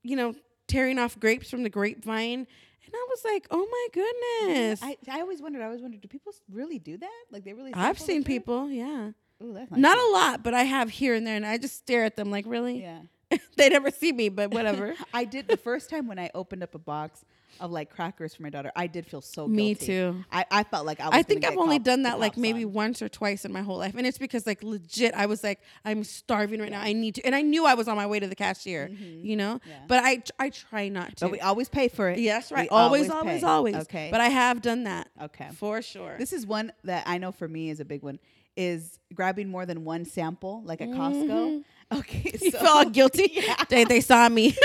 [0.02, 0.34] you know,
[0.66, 4.80] tearing off grapes from the grapevine, and I was like, oh my goodness.
[4.82, 5.62] I, I always wondered.
[5.62, 6.00] I always wondered.
[6.00, 7.24] Do people really do that?
[7.30, 7.72] Like they really?
[7.72, 11.24] I've seen people, yeah, Ooh, that's not, not a lot, but I have here and
[11.24, 12.82] there, and I just stare at them like, really?
[12.82, 13.02] Yeah.
[13.56, 14.94] they never see me, but whatever.
[15.14, 17.24] I did the first time when I opened up a box
[17.58, 18.70] of like crackers for my daughter.
[18.76, 19.56] I did feel so guilty.
[19.56, 20.24] Me too.
[20.30, 21.14] I, I felt like I was.
[21.14, 22.72] I think I've only done that like maybe on.
[22.72, 25.60] once or twice in my whole life, and it's because like legit, I was like,
[25.84, 26.82] I'm starving right now.
[26.82, 29.36] I need to, and I knew I was on my way to the cashier, you
[29.36, 29.54] know.
[29.56, 29.70] Mm-hmm.
[29.70, 29.76] Yeah.
[29.88, 31.24] But I I try not to.
[31.24, 32.18] But we always pay for it.
[32.18, 32.68] yes, We right.
[32.70, 33.74] Always, always, always.
[33.76, 34.08] Okay.
[34.10, 35.08] But I have done that.
[35.22, 35.48] okay.
[35.54, 36.16] For sure.
[36.18, 38.18] This is one that I know for me is a big one.
[38.54, 41.62] Is grabbing more than one sample, like at Costco.
[41.92, 43.30] Okay, you so felt guilty.
[43.34, 43.56] Yeah.
[43.68, 44.56] They they saw me.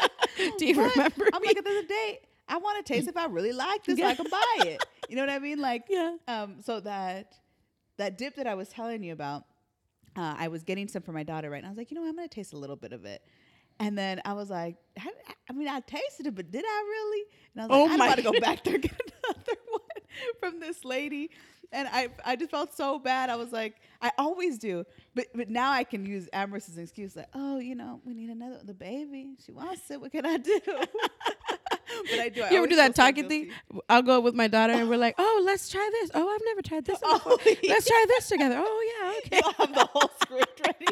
[0.58, 1.26] Do you But remember?
[1.32, 1.48] I'm me?
[1.48, 3.84] like, at the end of the day, I want to taste if I really like
[3.84, 4.84] this, so I can buy it.
[5.08, 5.60] You know what I mean?
[5.60, 6.16] Like, yeah.
[6.28, 7.34] um, so that
[7.98, 9.44] that dip that I was telling you about,
[10.16, 11.58] uh, I was getting some for my daughter, right?
[11.58, 12.08] And I was like, you know, what?
[12.08, 13.22] I'm gonna taste a little bit of it.
[13.78, 15.10] And then I was like, how,
[15.50, 17.24] I mean, I tasted it, but did I really?
[17.54, 19.80] And I was Oh like, I'm don't to go back there and get another one
[20.40, 21.30] from this lady.
[21.72, 23.30] And I, I just felt so bad.
[23.30, 26.84] I was like, I always do, but but now I can use Amherst as an
[26.84, 29.36] excuse, like, oh, you know, we need another the baby.
[29.44, 30.00] She wants it.
[30.00, 30.60] What can I do?
[30.66, 32.42] but I do.
[32.42, 33.50] I You ever do that so talking thing?
[33.88, 36.10] I'll go with my daughter and we're like, oh, let's try this.
[36.14, 37.54] Oh, I've never tried this Oh, before.
[37.68, 38.56] Let's try this together.
[38.58, 39.40] Oh, yeah, okay.
[39.44, 40.86] I'll have the whole script ready.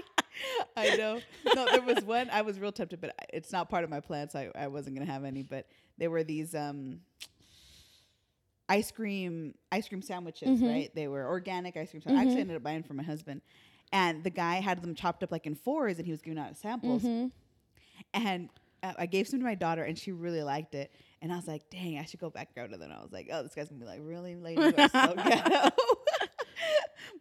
[0.76, 1.20] I know.
[1.54, 2.28] No, there was one.
[2.30, 4.96] I was real tempted, but it's not part of my plan, so I, I wasn't
[4.96, 5.42] gonna have any.
[5.42, 5.66] But
[5.98, 7.00] there were these um,
[8.68, 10.68] ice cream ice cream sandwiches, Mhm.
[10.68, 10.94] right?
[10.94, 12.02] They were organic ice cream.
[12.02, 12.18] Sandwiches.
[12.18, 12.40] I actually Mhm.
[12.40, 13.42] ended up buying for my husband,
[13.92, 16.56] and the guy had them chopped up like in fours, and he was giving out
[16.56, 17.02] samples.
[17.02, 17.30] Mhm.
[18.12, 18.48] And
[18.82, 20.90] uh, I gave some to my daughter, and she really liked it.
[21.22, 23.28] And I was like, "Dang, I should go back out to them." I was like,
[23.32, 25.70] "Oh, this guy's gonna be like, really, you are so ghetto."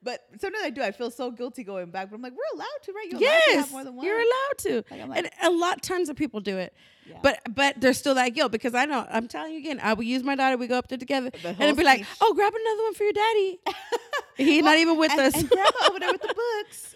[0.04, 0.82] But sometimes I do.
[0.82, 3.08] I feel so guilty going back, but I'm like, "We're allowed to, right?
[3.10, 4.84] You're allowed to Yes, have more than one." you're allowed to.
[4.92, 6.74] Like, like- and a lot, tons of people do it.
[7.10, 7.20] Yeah.
[7.22, 9.80] But but there's still that guilt because I know I'm telling you again.
[9.82, 10.58] I would use my daughter.
[10.58, 13.04] We go up there together, The and it'd be like, "Oh, grab another one for
[13.04, 13.60] your daddy."
[14.38, 15.36] He's not even with and, us.
[15.36, 16.36] and grandma over there with the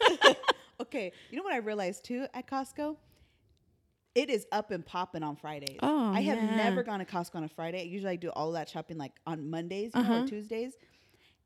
[0.27, 0.35] books.
[0.81, 2.97] okay, you know what I realized too at Costco?
[4.15, 5.77] It is up and popping on Fridays.
[5.83, 7.83] Oh, I have never gone to Costco on a Friday.
[7.83, 10.21] Usually I do all that shopping like on Mondays Uh-huh.
[10.23, 10.73] or Tuesdays.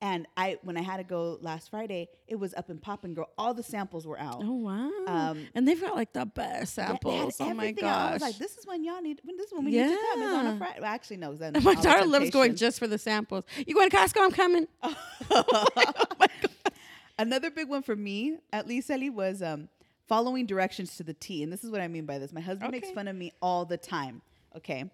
[0.04, 3.30] And I when I had to go last Friday, it was up and popping, girl.
[3.38, 4.42] All the samples were out.
[4.44, 4.90] oh wow!
[5.06, 7.36] Um, and they've got like the best Yeah, samples.
[7.40, 7.90] oh my everything out.
[7.90, 8.14] I gosh!
[8.14, 9.22] was like, this is when y'all need.
[9.24, 10.22] When this is when we need to come.
[10.24, 10.80] It's on a Friday.
[10.82, 11.36] Well, actually, no.
[11.36, 13.44] then And my daughter loves going just for the samples.
[13.68, 14.24] You going to Costco?
[14.24, 14.68] I'm coming.
[15.30, 16.50] Oh my god!
[17.20, 19.70] Another big one for me, at least Ellie, was um,
[20.08, 21.44] following directions to the T.
[21.44, 22.34] And this is what I mean by this.
[22.34, 24.24] My husband makes fun of me all the time.
[24.58, 24.90] Okay.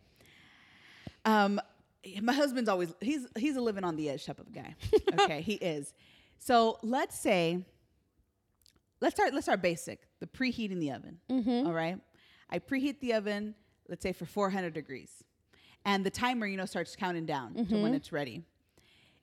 [1.23, 1.61] Um,
[2.21, 4.75] my husband's always he's he's a living on the edge type of guy.
[5.19, 5.93] Okay, he is.
[6.39, 7.65] So let's say
[9.01, 10.01] let's start let's start basic.
[10.19, 11.19] The preheating the oven.
[11.29, 11.67] Mm-hmm.
[11.67, 11.99] All right.
[12.49, 13.55] I preheat the oven,
[13.89, 15.09] let's say for 400 degrees.
[15.85, 17.95] And the timer, you know, starts counting down to when Mhm.
[17.95, 18.43] it's ready.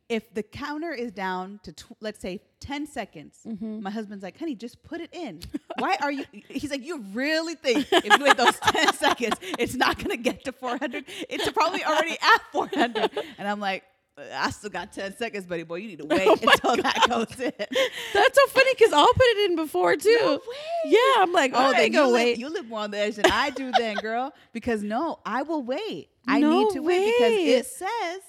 [0.09, 3.81] If the counter is down to, tw- let's say, 10 seconds, Mhm.
[3.81, 5.41] my husband's like, honey, just put it in.
[5.79, 6.25] Why are you?
[6.49, 10.17] He's like, you really think if you wait those 10 seconds, it's not going to
[10.19, 11.05] get to 400?
[11.31, 13.11] It's probably already at 400.
[13.39, 13.83] And I'm like,
[14.33, 15.77] I still got 10 seconds, buddy boy.
[15.77, 17.53] You need to wait Oh until that goes in.
[17.59, 20.19] That's so funny because I'll put it in before too.
[20.21, 20.39] No way.
[20.87, 22.39] Yeah, I'm like, oh, I you live, wait.
[22.39, 24.33] you live more on the edge than I do, then, girl.
[24.53, 26.11] Because no, I will wait.
[26.29, 28.21] I No need to wait because it says.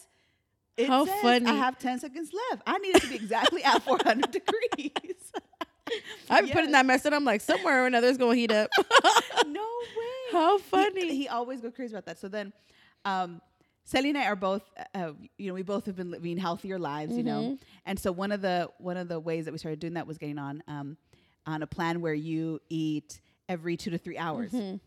[0.78, 1.46] It How says funny.
[1.48, 2.64] I have ten seconds left.
[2.68, 5.32] I need it to be exactly at 400 degrees.
[6.30, 6.72] I'm putting Yes.
[6.72, 7.14] that mess in.
[7.14, 8.70] I'm like, somewhere or another is gonna heat up.
[9.48, 10.32] no way.
[10.32, 11.16] How funny.
[11.16, 12.20] He, always goes crazy about that.
[12.20, 12.52] So then,
[13.06, 13.42] um,
[13.84, 14.64] Sally and I are both,
[14.96, 17.60] uh, you know, we both have been living healthier lives, you know, Mhm.
[17.86, 20.18] and so one of the one of the ways that we started doing that was
[20.18, 20.98] getting on um,
[21.46, 24.52] on a plan where you eat every two to three hours.
[24.52, 24.80] Mhm.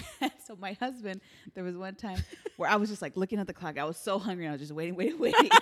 [0.46, 1.20] so my husband,
[1.54, 2.18] there was one time
[2.56, 3.78] where I was just like looking at the clock.
[3.78, 4.46] I was so hungry.
[4.48, 5.50] I was just waiting, waiting, waiting.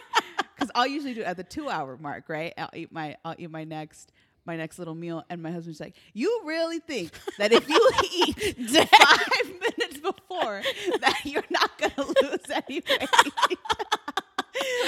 [0.56, 2.54] Because I'll usually do it at the two hour mark, right?
[2.56, 4.12] I'll eat my I'll eat my next
[4.46, 8.56] my next little meal, and my husband's like, "You really think that if you eat
[8.76, 10.62] five minutes before
[11.00, 13.08] that you're not gonna lose any weight?"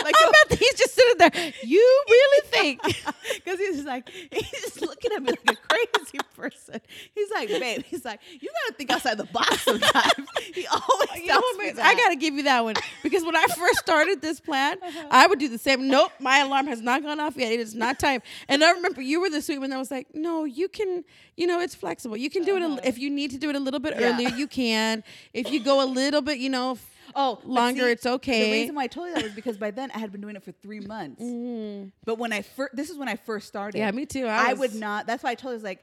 [0.05, 1.53] like I bet he's just sitting there.
[1.65, 2.83] You really think?
[2.83, 6.81] because he's just like he's just looking at me like a crazy person.
[7.15, 10.13] He's like, babe, he's like, you gotta think outside the box sometimes.
[10.55, 11.76] he always You know tells what, me man?
[11.76, 11.76] that.
[11.87, 15.07] I gotta give you that one because when I first started this plan, Uh-huh.
[15.11, 15.89] I would do the same.
[15.89, 17.53] Nope, my alarm has not gone off yet.
[17.53, 18.23] It is not time.
[18.49, 21.05] And I remember you were the sweet one that was like, "No, you can.
[21.37, 22.17] You know, it's flexible.
[22.17, 24.03] You can do it a, if you need to do it a little bit Uh-huh.
[24.03, 24.15] Yeah.
[24.15, 24.29] earlier.
[24.31, 25.05] You can.
[25.35, 26.79] If you go a little bit, you know,
[27.15, 28.45] Oh, longer, it's okay.
[28.51, 30.35] The reason why I told you that was because by then I had been doing
[30.37, 31.23] it for three months.
[32.05, 33.79] But when I first, this is when I first started.
[33.79, 34.27] Yeah, me too.
[34.27, 35.07] I, I would not.
[35.07, 35.83] That's why I told you, I was like,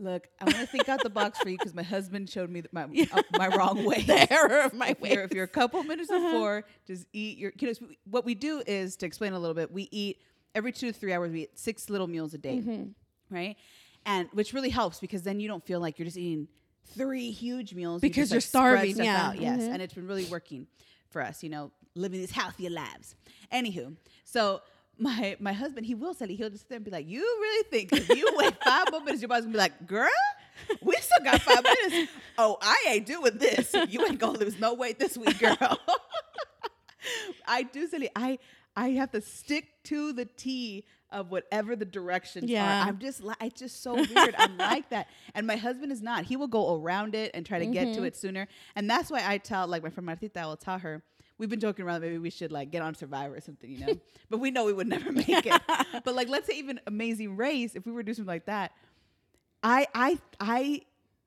[0.00, 2.62] look, I want to think out the box for you because my husband showed me
[2.72, 4.02] my uh, my wrong way.
[4.02, 5.10] the error of my way.
[5.10, 7.52] if you're a couple minutes before, just eat your.
[7.58, 7.74] You know,
[8.10, 9.70] what we do is to explain a little bit.
[9.70, 10.18] We eat
[10.54, 11.30] every two to three hours.
[11.30, 13.34] We eat six little meals a day, Mm-hmm.
[13.34, 13.56] right?
[14.06, 16.48] And which really helps because then you don't feel like you're just eating
[16.96, 19.28] three huge meals You Because just, you're like, starving, yeah.
[19.28, 19.40] out.
[19.40, 19.68] Yes, Mhm.
[19.74, 20.66] and it's been really working
[21.10, 21.42] for us.
[21.42, 23.14] You know, living these healthy lives.
[23.52, 24.62] Anywho, so.
[24.98, 26.30] My my husband, he will say it.
[26.36, 29.00] He'll just sit there and be like, "You really think if you wait five more
[29.00, 30.08] minutes, your body's gonna be like, girl,
[30.82, 32.12] we still got five minutes.
[32.36, 33.74] Oh, I ain't doing this.
[33.88, 35.56] You ain't gonna lose no weight this week, girl.
[37.46, 38.10] I do silly.
[38.14, 38.38] I
[38.76, 42.82] I have to stick to the T of whatever the directions Yeah.
[42.84, 42.88] are.
[42.88, 44.34] I'm just like it's just so weird.
[44.38, 45.08] I'm like that.
[45.34, 46.24] And my husband is not.
[46.24, 48.00] He will go around it and try to get Mm-hmm.
[48.02, 48.46] to it sooner.
[48.76, 51.02] And that's why I tell like my friend Martita, I will tell her.
[51.40, 52.02] We've been joking around.
[52.02, 53.94] Maybe we should like get on Survivor or something, you know.
[54.30, 55.60] but we know we would never make it.
[56.04, 58.72] but like, let's say even Amazing Race, if we were to do something like that,
[59.62, 60.82] I I I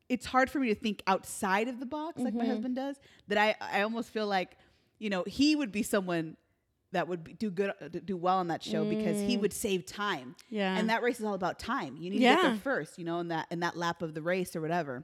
[0.09, 2.37] it's hard for me to think outside of the box like Mm-hmm.
[2.37, 2.95] my husband does.
[3.27, 4.57] That I I almost feel like
[4.99, 6.37] you know he would be someone
[6.91, 7.71] that would be, do good
[8.05, 10.35] do well on that show because he would save time.
[10.37, 10.43] Mm.
[10.49, 10.77] Yeah.
[10.77, 11.97] and that race is all about time.
[11.97, 14.21] You need to get there first, you know, in that in that lap of the
[14.21, 15.03] race or whatever,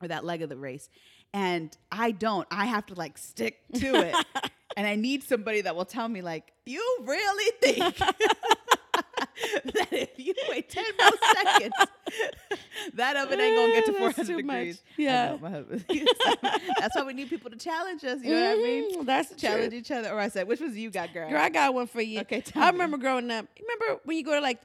[0.00, 0.88] or that leg of the race.
[1.34, 2.46] And I don't.
[2.50, 4.16] I have to like stick to it.
[4.76, 10.34] and I need somebody that will tell me like, you really think that if you
[10.48, 11.74] wait 10 more seconds,
[12.94, 14.56] that oven ain't gonna get to 400 too much.
[14.56, 14.82] degrees.
[14.98, 15.36] I Yeah.
[15.40, 15.64] know.
[16.80, 18.20] That's why we need people to challenge us.
[18.22, 18.98] You know what I mean?
[19.02, 19.74] Mhm, That's the Challenge truth.
[19.74, 20.10] each other.
[20.10, 21.28] Or I said, which was you got, girl?
[21.30, 22.20] Girl, I got one for you.
[22.20, 22.72] Okay, tell I me.
[22.72, 23.46] remember growing up.
[23.60, 24.60] Remember when you go to like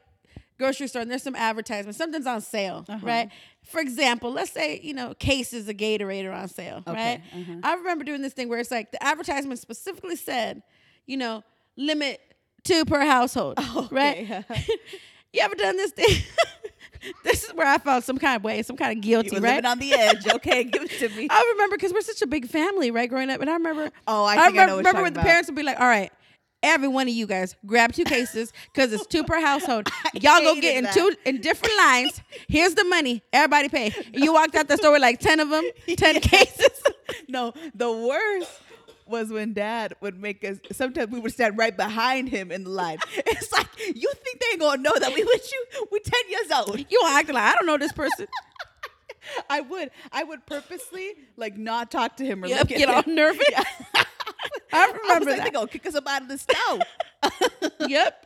[0.58, 3.06] grocery store and there's some advertisement, something's on sale, Uh-huh.
[3.06, 3.30] right?
[3.64, 7.22] For example, let's say you know cases of Gatorade are on sale, right?
[7.36, 7.54] uh-huh.
[7.64, 10.62] I remember doing this thing where it's like the advertisement specifically said,
[11.06, 11.44] you know,
[11.78, 12.20] limit
[12.64, 13.58] two per household,
[13.92, 14.30] right?
[14.30, 14.66] Okay.
[15.34, 16.22] you ever done this thing?
[17.24, 19.42] this is where I felt some kind of way, some kind of you guilty, were
[19.42, 19.56] right?
[19.56, 20.26] living on the edge.
[20.28, 21.28] Okay, give it to me.
[21.30, 23.10] I remember because we're such a big family, right?
[23.10, 23.92] Growing up, and I remember.
[24.08, 25.28] Oh, I I remember, you're remember when the about.
[25.28, 26.12] parents would be like, "All right,
[26.64, 29.88] every one of you guys grab two cases because it's two per household.
[30.14, 30.94] Y'all go get in that.
[30.94, 32.22] two in different lines.
[32.48, 33.22] Here's the money.
[33.32, 35.64] Everybody pay." You walked out the store with like ten of them,
[35.98, 36.82] ten cases.
[37.28, 38.50] no, the worst
[39.06, 42.70] was when dad would make us sometimes we would stand right behind him in the
[42.70, 42.98] line.
[43.18, 45.86] It's like you think they ain't gonna know that we with you?
[45.92, 46.80] We 10 years old.
[46.90, 48.28] You acting like I don't know this person.
[49.50, 52.90] I would I would purposely like not talk to him or Yep, look at get
[52.90, 53.16] all him.
[53.16, 53.46] nervous.
[53.52, 53.64] Yeah.
[54.74, 55.54] I I remember like, they that.
[55.54, 56.82] gonna kick us up out of the snow.
[57.88, 58.26] Yep.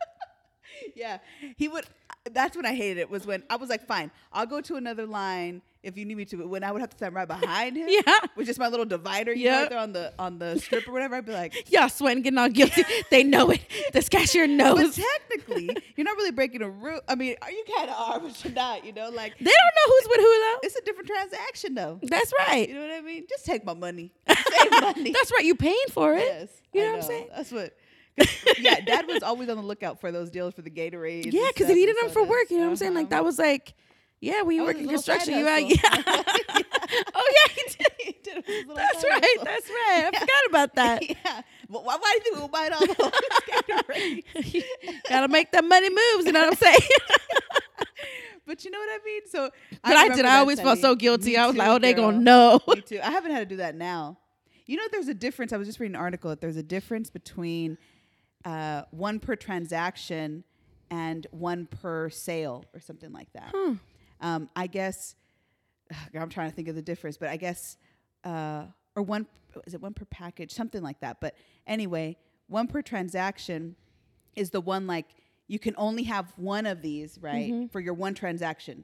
[0.95, 1.19] yeah.
[1.57, 1.85] He would
[2.31, 5.05] that's when I hated it was when I was like, fine, I'll go to another
[5.05, 6.47] line if you need me to.
[6.47, 8.17] When I would have to stand right behind him, Yeah.
[8.35, 10.91] with just my little divider, you know, right there on the on the strip or
[10.91, 12.83] whatever, I'd be like, Y'all sweating, getting all guilty.
[13.09, 13.61] They know it.
[13.93, 16.99] This cashier knows." But technically, you're not really breaking a rule.
[17.07, 18.85] I mean, are you kind of are, but you're not.
[18.85, 20.59] You know, like They don't know who's with who though.
[20.63, 21.99] it's a different transaction, though.
[22.03, 22.67] That's right.
[22.67, 23.25] You know what I mean?
[23.29, 24.11] Just take my money.
[24.27, 25.11] Save money.
[25.11, 25.45] That's right.
[25.45, 26.19] You paying for it.
[26.25, 26.49] yes.
[26.73, 27.27] You I know what I'm saying?
[27.35, 27.73] That's what.
[28.59, 31.31] yeah, Dad was always on the lookout for those deals for the Gatorade.
[31.31, 32.49] Yeah, because he needed them for work.
[32.49, 32.93] You know what I'm saying?
[32.95, 33.15] Like uh-huh.
[33.17, 33.75] that was like,
[34.19, 35.61] yeah, That was work in construction, you out.
[35.61, 35.77] Yeah.
[37.15, 37.53] oh yeah,
[37.99, 38.43] he did.
[38.75, 39.37] That's right.
[39.43, 40.05] That's right.
[40.05, 41.09] I forgot about that.
[41.09, 41.41] yeah.
[41.69, 42.85] But why, why do you think we'll buy it all?
[45.09, 46.25] Gotta make them money moves.
[46.25, 46.79] You know what I'm saying?
[48.47, 49.21] But you know what I mean?
[49.27, 49.49] So,
[49.83, 50.25] but I, remember did.
[50.25, 51.31] I that, always felt so guilty.
[51.31, 52.61] Me I was like, too, oh, they gonna know.
[52.67, 52.99] Me too.
[53.03, 54.17] I haven't had to do that now.
[54.65, 55.51] You know, there's a difference.
[55.51, 57.77] I was just reading an article that there's a difference between
[58.45, 60.45] uh, one per transaction
[60.89, 63.53] and one per sale or something like that.
[64.21, 65.15] Um, I guess
[66.19, 67.77] I'm trying to think of the difference, but I guess
[68.23, 68.63] uh,
[68.95, 69.27] or one
[69.65, 71.19] is it one per package, something like that.
[71.19, 73.75] But anyway, one per transaction
[74.35, 75.07] is the one like
[75.47, 78.83] you can only have one of these right for your one transaction.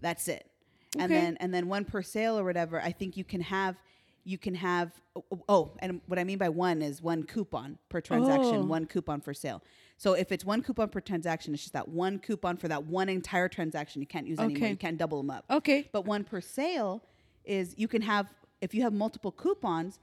[0.00, 0.50] That's it.
[0.98, 2.80] And then and then one per sale or whatever.
[2.80, 3.76] I think you can have
[4.24, 8.00] you can have oh, oh and what I mean by one is one coupon per
[8.00, 8.64] transaction, Oh.
[8.64, 9.62] one coupon for sale.
[9.96, 13.08] So if it's one coupon per transaction, it's just that one coupon for that one
[13.08, 14.02] entire transaction.
[14.02, 14.56] You can't use anymore.
[14.58, 14.70] Okay.
[14.70, 15.44] You can't double them up.
[15.50, 15.88] Okay.
[15.92, 17.02] But one per sale
[17.44, 20.00] is you can have if you have multiple coupons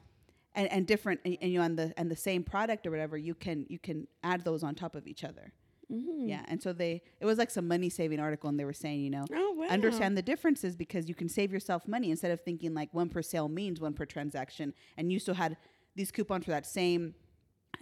[0.56, 3.36] and, and different and, and you on the and the same product or whatever, you
[3.36, 5.54] can you can add those on top of each other.
[5.91, 6.30] Mm-hmm.
[6.30, 9.01] Yeah, and so they it was like some money saving article, and they were saying,
[9.01, 9.67] you know, Oh, wow.
[9.67, 13.21] understand the differences because you can save yourself money instead of thinking like one per
[13.21, 15.58] sale means one per transaction, and you still had
[15.95, 17.13] these coupons for that same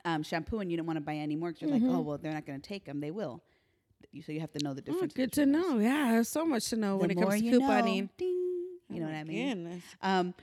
[0.06, 2.18] um, shampoo, and you don't want to buy any more because you're like, oh well,
[2.18, 3.42] they're not going to take them, they will.
[4.12, 5.14] You- So you have to know the Oh, difference.
[5.14, 5.78] good to know.
[5.80, 8.10] Yeah, there's so much to know when it comes to know, couponing.
[8.18, 8.36] ding,
[8.90, 9.82] you know Oh what I mean?
[10.02, 10.34] Um,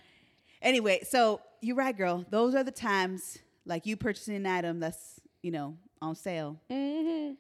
[0.63, 2.25] anyway, so you're right, girl.
[2.31, 7.35] Those are the times like you purchasing an item that's you know on sale, Mm-hmm.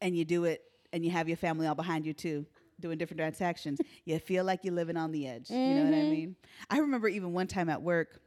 [0.00, 2.44] and you do it, and you have your family all behind you too,
[2.80, 3.80] doing different transactions.
[4.04, 5.48] you feel like you're living on the edge.
[5.50, 6.10] You know what I Mhm.
[6.10, 6.36] mean?
[6.70, 8.20] I remember even one time at work,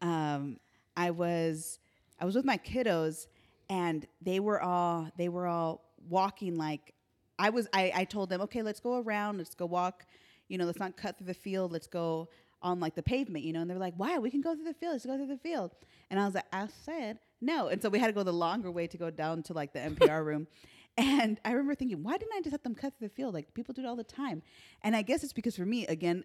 [0.00, 0.58] um,
[0.98, 1.78] I was
[2.20, 3.28] I was with my kiddos,
[3.70, 6.92] and they were all they were all walking like
[7.38, 7.68] I was.
[7.72, 10.04] I, I told them, okay, let's go around, let's go walk.
[10.48, 11.70] You know, let's not cut through the field.
[11.70, 12.28] Let's go
[12.62, 13.44] on like the pavement.
[13.44, 14.18] You know, and they're like, why?
[14.18, 14.94] We can go through the field.
[14.94, 15.70] Let's go through the field.
[16.10, 18.70] And I was like, I said no, and so we had to go the longer
[18.70, 20.46] way to go down to like the MPR room.
[21.00, 23.32] And I remember thinking, why didn't I just let them cut through the field?
[23.32, 24.42] Like people do it all the time.
[24.82, 26.24] And I guess it's because for me, again,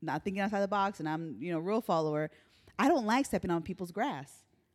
[0.00, 2.30] not thinking outside the box, and I'm you know real follower.
[2.78, 4.32] I don't like stepping on people's grass.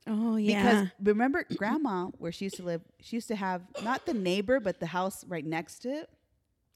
[0.08, 0.64] Oh yeah.
[0.64, 4.60] Because remember, grandma, where she used to live, she used to have not the neighbor,
[4.60, 6.10] but the house right next to it.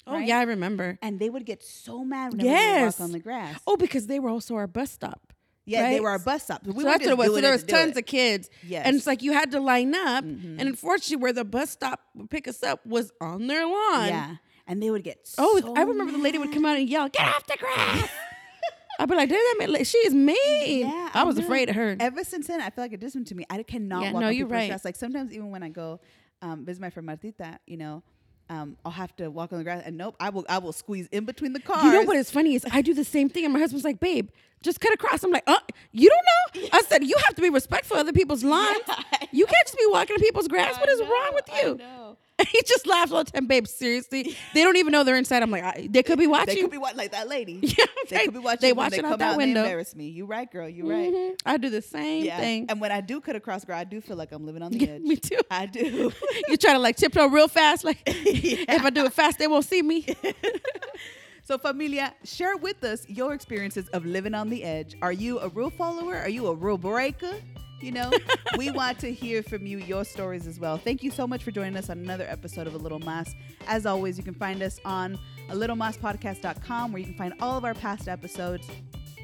[0.06, 0.28] oh right?
[0.28, 1.00] yeah, I remember.
[1.02, 3.00] And they would get so mad when we Yes.
[3.00, 3.60] walk on the grass.
[3.66, 5.34] Oh, because they were also our bus stop.
[5.66, 6.66] yeah, they were our bus stop.
[6.68, 7.28] We so that's what it was.
[7.34, 8.50] So there was to tons of kids.
[8.68, 8.86] Yes.
[8.86, 10.26] And it's like you had to line up.
[10.26, 10.60] Mm-hmm.
[10.60, 14.08] And unfortunately, where the bus stop would pick us up was on their lawn.
[14.10, 14.36] yeah,
[14.68, 15.28] and they would get.
[15.38, 18.10] Oh, so I remember the lady would come out and yell, "Get off the grass!"
[19.00, 21.44] I'd be like, "Damn, that man, she is mean." Yeah, I was know.
[21.44, 21.96] afraid of her.
[22.00, 23.46] Ever since then, I feel like it does to me.
[23.50, 24.68] I cannot Yeah, walk no, on you're right.
[24.70, 24.86] grass.
[24.86, 26.00] Like sometimes, even when I go
[26.42, 28.04] um, visit my friend Martita, you know,
[28.50, 30.46] um, I'll have to walk on the grass, and nope, I will.
[30.50, 31.84] I will squeeze in between the cars.
[31.84, 34.00] You know what is funny is I do the same thing, and my husband's like,
[34.00, 34.30] "Babe,
[34.62, 35.58] just cut across." I'm like, "Uh,
[35.92, 38.78] you don't know?" I said, "You have to be respectful of other people's lawns.
[39.32, 40.78] you can't just be walking on people's grass.
[40.78, 42.16] what is wrong with you?"
[42.52, 43.68] He just laughs all the time, babe.
[43.68, 45.44] Seriously, they don't even know they're inside.
[45.44, 46.56] I'm like, I, they could be watching.
[46.56, 47.60] They could be watching like that lady.
[47.62, 48.26] Yeah, they right.
[48.26, 48.60] could be watching.
[48.62, 49.62] They watching they out that out window.
[49.62, 50.10] They embarrass me.
[50.10, 50.68] You right, girl.
[50.70, 51.12] You right.
[51.14, 51.36] Mhm.
[51.46, 52.38] I do the same Yeah.
[52.38, 52.66] thing.
[52.70, 54.80] And when I do cut across, girl, I do feel like I'm living on the
[54.86, 55.02] Yeah, edge.
[55.02, 55.40] me too.
[55.50, 56.12] I do.
[56.50, 59.66] you try to like tiptoe real fast, like if I do it fast, they won't
[59.66, 60.06] see me.
[61.46, 64.96] So, familia, share with us your experiences of living on the edge.
[65.02, 66.16] Are you a rule follower?
[66.16, 67.34] Are you a rule breaker?
[67.84, 68.12] You know,
[68.58, 70.78] we want to hear from you, your stories as well.
[70.78, 73.36] Thank you so much for joining us on another episode of A Little Mas.
[73.68, 75.20] As always, you can find us on
[75.50, 78.70] a little podcast.com where you can find all of our past episodes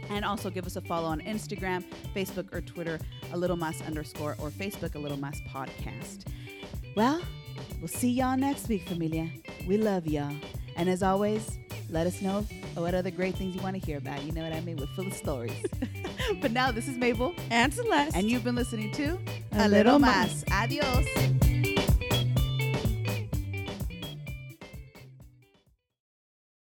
[0.10, 3.00] and also give us a follow on Instagram, Facebook, or Twitter,
[3.32, 6.26] a little mas underscore, or Facebook, a little mas podcast.
[6.98, 7.22] Well,
[7.80, 9.30] we'll see y'all next week, familia.
[9.68, 10.36] We love y'all.
[10.76, 14.24] And as always, let us know what other great things you want to hear about.
[14.24, 14.78] You know what I mean?
[14.78, 15.66] We're full of stories.
[16.42, 18.16] but now, this is Mabel, And Celeste.
[18.16, 19.18] and you've been listening to
[19.54, 20.44] A Little Mas.
[20.52, 21.06] Adios.